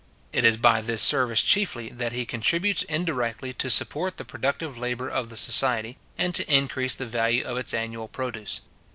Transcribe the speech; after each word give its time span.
It 0.33 0.43
is 0.43 0.57
by 0.57 0.81
this 0.81 0.99
service 1.03 1.43
chiefly 1.43 1.89
that 1.89 2.11
he 2.11 2.25
contributes 2.25 2.81
indirectly 2.81 3.53
to 3.53 3.69
support 3.69 4.17
the 4.17 4.25
productive 4.25 4.75
labour 4.75 5.07
of 5.07 5.29
the 5.29 5.37
society, 5.37 5.99
and 6.17 6.33
to 6.33 6.51
increase 6.51 6.95
the 6.95 7.05
value 7.05 7.43
of 7.43 7.57
its 7.57 7.71
annual 7.71 8.07
produce. 8.07 8.61